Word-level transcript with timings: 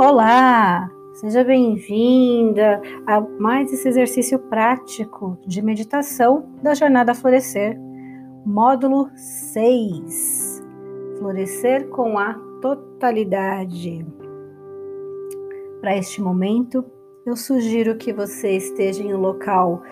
Olá, 0.00 0.88
seja 1.14 1.42
bem-vinda 1.42 2.80
a 3.04 3.20
mais 3.20 3.72
esse 3.72 3.88
exercício 3.88 4.38
prático 4.38 5.36
de 5.44 5.60
meditação 5.60 6.52
da 6.62 6.72
Jornada 6.72 7.16
Florescer, 7.16 7.76
módulo 8.46 9.10
6. 9.16 10.62
Florescer 11.18 11.88
com 11.88 12.16
a 12.16 12.34
totalidade. 12.62 14.06
Para 15.80 15.96
este 15.96 16.22
momento, 16.22 16.84
eu 17.26 17.34
sugiro 17.34 17.96
que 17.96 18.12
você 18.12 18.52
esteja 18.52 19.02
em 19.02 19.12
um 19.12 19.20
local 19.20 19.82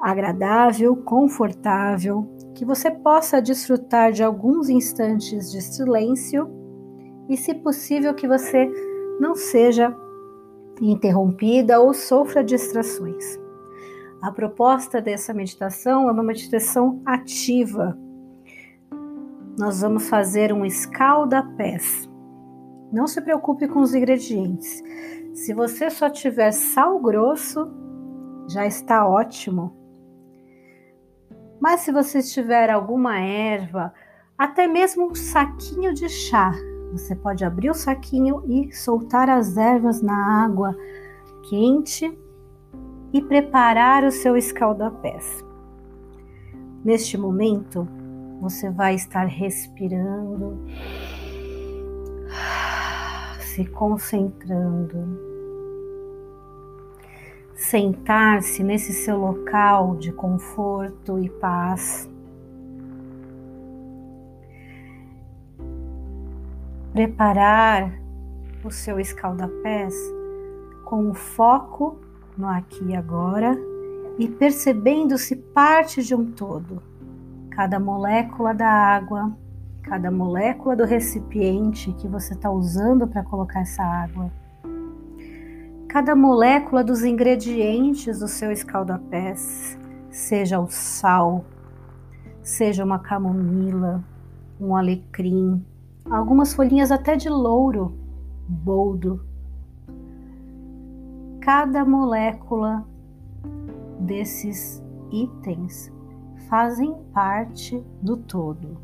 agradável, 0.00 0.96
confortável, 0.96 2.26
que 2.52 2.64
você 2.64 2.90
possa 2.90 3.40
desfrutar 3.40 4.10
de 4.10 4.24
alguns 4.24 4.68
instantes 4.68 5.52
de 5.52 5.62
silêncio 5.62 6.50
e, 7.28 7.36
se 7.36 7.54
possível, 7.54 8.12
que 8.12 8.26
você 8.26 8.68
não 9.18 9.34
seja 9.34 9.96
interrompida 10.80 11.80
ou 11.80 11.94
sofra 11.94 12.44
distrações. 12.44 13.38
A 14.22 14.30
proposta 14.30 15.00
dessa 15.00 15.32
meditação 15.32 16.08
é 16.08 16.12
uma 16.12 16.22
meditação 16.22 17.00
ativa. 17.04 17.96
Nós 19.58 19.80
vamos 19.80 20.08
fazer 20.08 20.52
um 20.52 20.64
escalda-pés. 20.64 22.08
Não 22.92 23.06
se 23.06 23.20
preocupe 23.20 23.68
com 23.68 23.80
os 23.80 23.94
ingredientes. 23.94 24.82
Se 25.34 25.52
você 25.52 25.90
só 25.90 26.08
tiver 26.08 26.52
sal 26.52 26.98
grosso, 26.98 27.70
já 28.48 28.66
está 28.66 29.06
ótimo. 29.06 29.74
Mas 31.60 31.80
se 31.80 31.92
você 31.92 32.22
tiver 32.22 32.70
alguma 32.70 33.18
erva, 33.18 33.92
até 34.36 34.66
mesmo 34.66 35.10
um 35.10 35.14
saquinho 35.14 35.92
de 35.94 36.08
chá, 36.08 36.52
você 36.96 37.14
pode 37.14 37.44
abrir 37.44 37.70
o 37.70 37.74
saquinho 37.74 38.42
e 38.46 38.72
soltar 38.72 39.28
as 39.28 39.56
ervas 39.56 40.00
na 40.00 40.44
água 40.44 40.76
quente 41.48 42.18
e 43.12 43.22
preparar 43.22 44.04
o 44.04 44.10
seu 44.10 44.36
escaldapés. 44.36 45.44
Neste 46.84 47.16
momento, 47.18 47.86
você 48.40 48.70
vai 48.70 48.94
estar 48.94 49.26
respirando, 49.26 50.58
se 53.40 53.64
concentrando. 53.66 55.26
Sentar-se 57.54 58.62
nesse 58.62 58.92
seu 58.92 59.18
local 59.18 59.96
de 59.96 60.12
conforto 60.12 61.18
e 61.18 61.28
paz 61.28 62.08
preparar 66.96 67.92
o 68.64 68.70
seu 68.70 68.98
escaldapés 68.98 69.94
com 70.82 71.10
o 71.10 71.12
foco 71.12 72.00
no 72.38 72.48
aqui 72.48 72.82
e 72.86 72.96
agora 72.96 73.54
e 74.18 74.26
percebendo-se 74.26 75.36
parte 75.36 76.02
de 76.02 76.14
um 76.14 76.24
todo. 76.32 76.82
Cada 77.50 77.78
molécula 77.78 78.54
da 78.54 78.70
água, 78.70 79.30
cada 79.82 80.10
molécula 80.10 80.74
do 80.74 80.86
recipiente 80.86 81.92
que 81.92 82.08
você 82.08 82.32
está 82.32 82.50
usando 82.50 83.06
para 83.06 83.22
colocar 83.22 83.60
essa 83.60 83.82
água, 83.82 84.32
cada 85.86 86.16
molécula 86.16 86.82
dos 86.82 87.04
ingredientes 87.04 88.20
do 88.20 88.26
seu 88.26 88.50
escaldapés, 88.50 89.78
seja 90.08 90.58
o 90.58 90.66
sal, 90.66 91.44
seja 92.42 92.82
uma 92.82 93.00
camomila, 93.00 94.02
um 94.58 94.74
alecrim, 94.74 95.62
algumas 96.10 96.54
folhinhas 96.54 96.90
até 96.90 97.16
de 97.16 97.28
louro, 97.28 97.94
boldo. 98.48 99.24
Cada 101.40 101.84
molécula 101.84 102.86
desses 104.00 104.82
itens 105.10 105.92
fazem 106.48 106.94
parte 107.12 107.84
do 108.02 108.16
todo. 108.16 108.78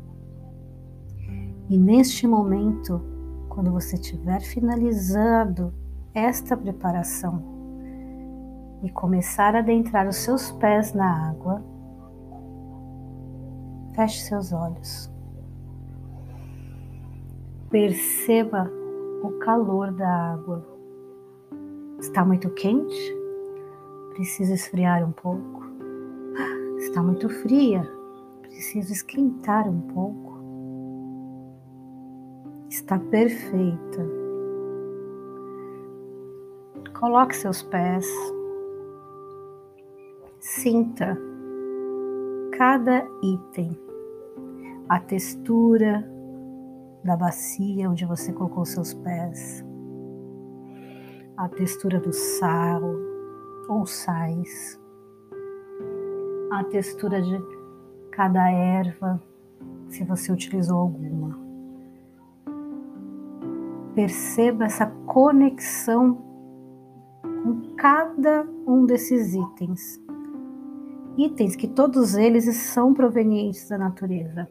E 1.69 1.77
neste 1.77 2.27
momento, 2.27 3.01
quando 3.49 3.71
você 3.71 3.97
tiver 3.97 4.41
finalizado 4.41 5.73
esta 6.13 6.55
preparação 6.55 7.41
e 8.81 8.89
começar 8.89 9.55
a 9.55 9.59
adentrar 9.59 10.07
os 10.07 10.17
seus 10.17 10.51
pés 10.51 10.93
na 10.93 11.29
água, 11.29 11.63
feche 13.93 14.21
seus 14.21 14.51
olhos. 14.51 15.12
Perceba 17.73 18.71
o 19.23 19.31
calor 19.39 19.91
da 19.93 20.33
água. 20.33 20.63
Está 21.99 22.23
muito 22.23 22.47
quente? 22.51 23.17
Precisa 24.13 24.53
esfriar 24.53 25.03
um 25.03 25.11
pouco. 25.11 25.63
Está 26.77 27.01
muito 27.01 27.27
fria? 27.27 27.81
Precisa 28.43 28.93
esquentar 28.93 29.67
um 29.67 29.81
pouco. 29.87 30.37
Está 32.69 32.99
perfeita. 32.99 34.07
Coloque 36.99 37.35
seus 37.35 37.63
pés. 37.63 38.07
Sinta 40.39 41.17
cada 42.55 43.03
item, 43.23 43.75
a 44.89 44.99
textura, 44.99 46.12
da 47.03 47.17
bacia 47.17 47.89
onde 47.89 48.05
você 48.05 48.31
colocou 48.31 48.65
seus 48.65 48.93
pés, 48.93 49.63
a 51.35 51.49
textura 51.49 51.99
do 51.99 52.13
sal 52.13 52.81
ou 53.67 53.85
sais, 53.85 54.79
a 56.51 56.63
textura 56.65 57.21
de 57.21 57.41
cada 58.11 58.49
erva, 58.49 59.21
se 59.89 60.03
você 60.03 60.31
utilizou 60.31 60.77
alguma. 60.77 61.37
Perceba 63.95 64.65
essa 64.65 64.87
conexão 65.05 66.15
com 67.43 67.75
cada 67.75 68.47
um 68.65 68.85
desses 68.85 69.33
itens. 69.33 70.01
Itens 71.17 71.55
que 71.55 71.67
todos 71.67 72.15
eles 72.15 72.45
são 72.55 72.93
provenientes 72.93 73.67
da 73.69 73.77
natureza. 73.77 74.49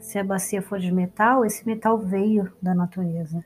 Se 0.00 0.18
a 0.18 0.24
bacia 0.24 0.62
for 0.62 0.78
de 0.78 0.92
metal, 0.92 1.44
esse 1.44 1.66
metal 1.66 1.98
veio 1.98 2.50
da 2.62 2.74
natureza. 2.74 3.44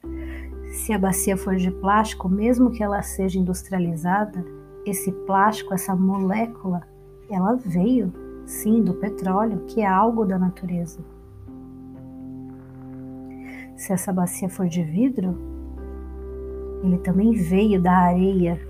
Se 0.71 0.93
a 0.93 0.99
bacia 0.99 1.37
for 1.37 1.57
de 1.57 1.71
plástico, 1.71 2.29
mesmo 2.29 2.71
que 2.71 2.83
ela 2.83 3.03
seja 3.03 3.39
industrializada, 3.39 4.45
esse 4.85 5.11
plástico, 5.11 5.73
essa 5.73 5.97
molécula, 5.97 6.83
ela 7.31 7.55
veio 7.57 8.13
sim 8.45 8.83
do 8.83 8.95
petróleo, 8.95 9.65
que 9.67 9.81
é 9.81 9.87
algo 9.87 10.25
da 10.25 10.39
natureza. 10.39 11.01
Se 13.77 13.93
essa 13.93 14.13
bacia 14.13 14.49
for 14.49 14.69
de 14.69 14.83
vidro, 14.83 15.37
ele 16.85 16.99
também 16.99 17.33
veio 17.33 17.81
da 17.81 17.97
areia, 17.97 18.61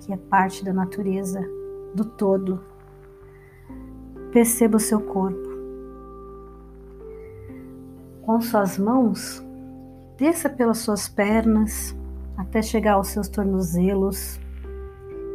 que 0.00 0.12
é 0.12 0.16
parte 0.16 0.64
da 0.64 0.72
natureza, 0.72 1.40
do 1.94 2.04
todo. 2.04 2.60
Perceba 4.32 4.76
o 4.76 4.80
seu 4.80 5.00
corpo 5.00 5.49
com 8.30 8.40
suas 8.40 8.78
mãos, 8.78 9.44
desça 10.16 10.48
pelas 10.48 10.78
suas 10.78 11.08
pernas 11.08 11.96
até 12.36 12.62
chegar 12.62 12.92
aos 12.92 13.08
seus 13.08 13.26
tornozelos 13.26 14.40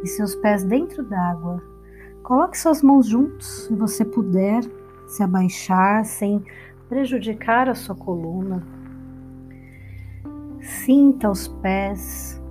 e 0.02 0.06
seus 0.06 0.34
pés 0.36 0.64
dentro 0.64 1.04
d'água. 1.04 1.62
Coloque 2.22 2.56
suas 2.56 2.82
mãos 2.82 3.06
juntos, 3.06 3.66
se 3.66 3.74
você 3.74 4.02
puder, 4.02 4.62
se 5.08 5.22
abaixar 5.22 6.06
sem 6.06 6.42
prejudicar 6.88 7.68
a 7.68 7.74
sua 7.74 7.94
coluna. 7.94 8.66
Sinta 10.62 11.30
os 11.30 11.48
pés, 11.48 12.42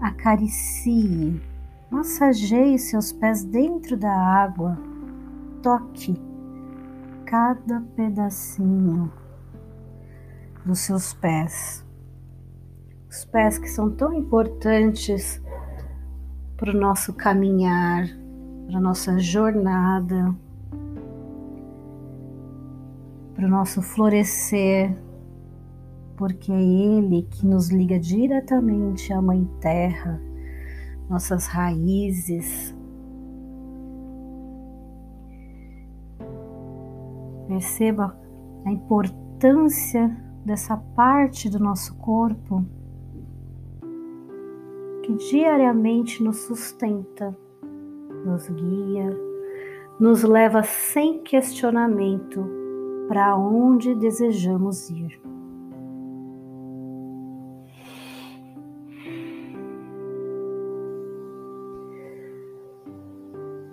acaricie, 0.00 1.40
massageie 1.92 2.76
seus 2.76 3.12
pés 3.12 3.44
dentro 3.44 3.96
da 3.96 4.12
água, 4.12 4.76
toque 5.62 6.20
cada 7.24 7.82
pedacinho 7.94 9.12
dos 10.66 10.80
seus 10.80 11.14
pés. 11.14 11.86
Os 13.08 13.24
pés 13.24 13.56
que 13.56 13.68
são 13.68 13.90
tão 13.90 14.12
importantes 14.12 15.40
para 16.56 16.70
o 16.70 16.78
nosso 16.78 17.14
caminhar, 17.14 18.08
para 18.66 18.78
a 18.78 18.80
nossa 18.80 19.18
jornada, 19.18 20.34
para 23.34 23.46
o 23.46 23.48
nosso 23.48 23.80
florescer, 23.80 24.96
porque 26.16 26.50
é 26.50 26.60
Ele 26.60 27.22
que 27.22 27.46
nos 27.46 27.68
liga 27.70 27.98
diretamente 28.00 29.12
à 29.12 29.22
Mãe 29.22 29.48
Terra, 29.60 30.20
nossas 31.08 31.46
raízes. 31.46 32.74
Perceba 37.46 38.18
a 38.64 38.72
importância 38.72 40.25
dessa 40.46 40.76
parte 40.76 41.50
do 41.50 41.58
nosso 41.58 41.96
corpo 41.96 42.64
que 45.02 45.12
diariamente 45.14 46.22
nos 46.22 46.36
sustenta, 46.38 47.36
nos 48.24 48.48
guia, 48.48 49.10
nos 49.98 50.22
leva 50.22 50.62
sem 50.62 51.20
questionamento 51.24 52.48
para 53.08 53.36
onde 53.36 53.92
desejamos 53.96 54.88
ir. 54.88 55.20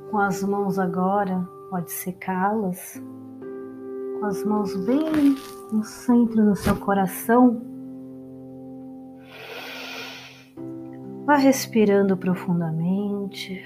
Com 0.09 0.17
as 0.17 0.43
mãos 0.43 0.79
agora, 0.79 1.47
pode 1.69 1.91
secá-las, 1.91 3.01
com 4.23 4.27
as 4.27 4.41
mãos 4.45 4.73
bem 4.85 5.35
no 5.69 5.83
centro 5.83 6.45
do 6.45 6.55
seu 6.55 6.77
coração, 6.77 7.61
Vá 11.25 11.35
respirando 11.35 12.15
profundamente, 12.15 13.65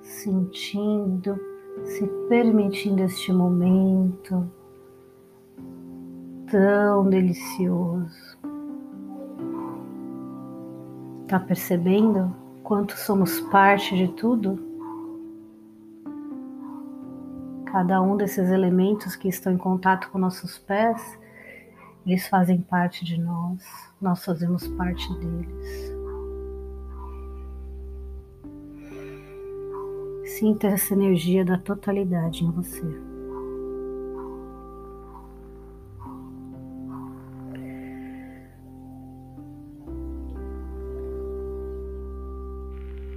sentindo, 0.00 1.38
se 1.84 2.06
permitindo 2.28 3.02
este 3.02 3.32
momento 3.32 4.48
tão 6.50 7.08
delicioso. 7.08 8.38
Tá 11.28 11.38
percebendo 11.38 12.34
quanto 12.62 12.96
somos 12.96 13.40
parte 13.40 13.96
de 13.96 14.08
tudo? 14.08 14.71
Cada 17.72 18.00
um 18.02 18.16
desses 18.16 18.50
elementos 18.50 19.16
que 19.16 19.28
estão 19.28 19.52
em 19.52 19.58
contato 19.58 20.10
com 20.10 20.18
nossos 20.18 20.58
pés 20.58 21.18
eles 22.04 22.26
fazem 22.26 22.60
parte 22.60 23.04
de 23.04 23.20
nós, 23.20 23.62
nós 24.00 24.24
fazemos 24.24 24.66
parte 24.68 25.08
deles. 25.20 25.92
Sinta 30.38 30.66
essa 30.66 30.94
energia 30.94 31.44
da 31.44 31.56
totalidade 31.56 32.44
em 32.44 32.50
você. 32.50 32.82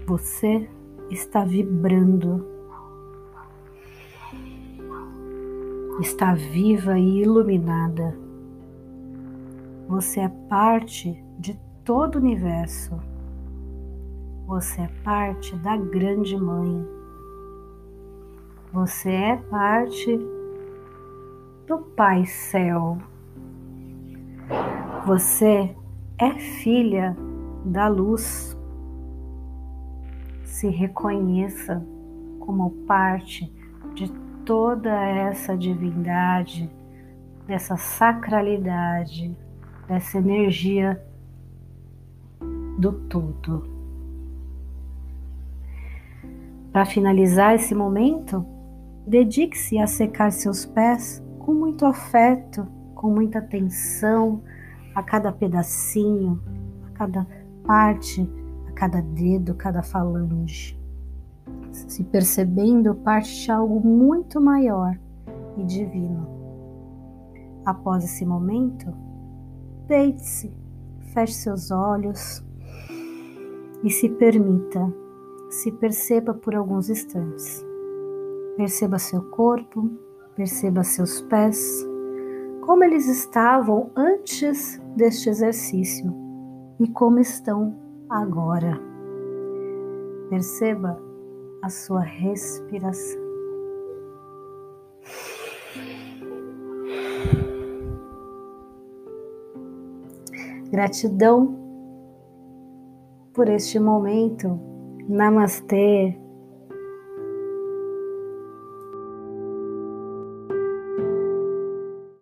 Você 0.06 0.70
está 1.10 1.44
vibrando, 1.44 2.46
está 6.00 6.34
viva 6.34 7.00
e 7.00 7.22
iluminada. 7.22 8.18
Você 9.88 10.20
é 10.20 10.30
parte 10.50 11.24
de 11.40 11.58
todo 11.84 12.16
o 12.16 12.20
universo. 12.20 13.00
Você 14.46 14.82
é 14.82 14.90
parte 15.04 15.56
da 15.58 15.78
Grande 15.78 16.36
Mãe. 16.38 16.86
Você 18.74 19.12
é 19.12 19.38
parte 19.38 20.20
do 21.66 21.78
Pai 21.96 22.26
Céu. 22.26 22.98
Você 25.06 25.76
é 26.18 26.32
filha 26.32 27.16
da 27.64 27.88
luz. 27.88 28.58
Se 30.44 30.68
reconheça 30.68 31.86
como 32.40 32.72
parte 32.86 33.52
de 33.94 34.25
toda 34.46 34.92
essa 34.92 35.58
divindade, 35.58 36.70
dessa 37.48 37.76
sacralidade 37.76 39.36
dessa 39.88 40.18
energia 40.18 41.02
do 42.78 42.92
todo. 42.92 43.64
Para 46.72 46.86
finalizar 46.86 47.56
esse 47.56 47.74
momento, 47.74 48.46
dedique-se 49.08 49.78
a 49.78 49.88
secar 49.88 50.32
seus 50.32 50.66
pés 50.66 51.24
com 51.40 51.54
muito 51.54 51.86
afeto, 51.86 52.68
com 52.94 53.10
muita 53.10 53.40
atenção 53.40 54.44
a 54.94 55.02
cada 55.02 55.32
pedacinho, 55.32 56.42
a 56.88 56.98
cada 56.98 57.28
parte, 57.66 58.30
a 58.68 58.72
cada 58.72 59.02
dedo, 59.02 59.54
cada 59.56 59.82
falange, 59.82 60.78
se 61.88 62.04
percebendo 62.04 62.96
parte 62.96 63.44
de 63.44 63.52
algo 63.52 63.80
muito 63.80 64.40
maior 64.42 64.98
e 65.58 65.64
divino. 65.64 66.28
Após 67.66 68.04
esse 68.04 68.26
momento, 68.26 68.94
Deite-se, 69.88 70.52
feche 71.14 71.34
seus 71.34 71.70
olhos 71.70 72.44
e 73.84 73.90
se 73.92 74.10
permita, 74.10 74.92
se 75.48 75.72
perceba 75.72 76.34
por 76.34 76.56
alguns 76.56 76.90
instantes. 76.90 77.64
Perceba 78.58 78.98
seu 78.98 79.22
corpo, 79.30 79.92
perceba 80.36 80.84
seus 80.84 81.22
pés, 81.22 81.88
como 82.62 82.84
eles 82.84 83.08
estavam 83.08 83.92
antes 83.96 84.82
deste 84.96 85.30
exercício 85.30 86.12
e 86.80 86.88
como 86.88 87.20
estão 87.20 87.76
agora. 88.10 88.82
Perceba 90.32 91.00
a 91.66 91.70
sua 91.70 92.02
respiração. 92.02 93.20
Gratidão 100.70 101.58
por 103.34 103.50
este 103.50 103.80
momento. 103.80 104.60
Namastê. 105.10 106.16